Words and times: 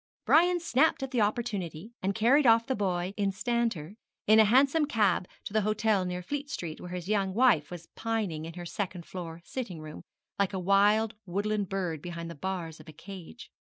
Brian 0.25 0.59
snapped 0.59 1.03
at 1.03 1.11
the 1.11 1.21
opportunity, 1.21 1.91
and 2.01 2.15
carried 2.15 2.47
the 2.65 2.75
boy 2.75 3.09
off 3.15 3.15
instanter 3.17 3.93
in 4.25 4.39
a 4.39 4.45
Hansom 4.45 4.85
cab 4.87 5.27
to 5.43 5.53
that 5.53 5.61
hotel 5.61 6.05
near 6.05 6.23
Fleet 6.23 6.49
Street 6.49 6.81
where 6.81 6.89
his 6.89 7.07
young 7.07 7.35
wife 7.35 7.69
was 7.69 7.85
pining 7.95 8.45
in 8.45 8.55
her 8.55 8.65
second 8.65 9.05
floor 9.05 9.41
sitting 9.45 9.79
room, 9.79 10.01
like 10.39 10.53
a 10.53 10.59
wild 10.59 11.13
woodland 11.27 11.69
bird 11.69 12.01
behind 12.01 12.31
the 12.31 12.33
bars 12.33 12.79
of 12.79 12.89
a 12.89 12.93
cage. 12.93 13.51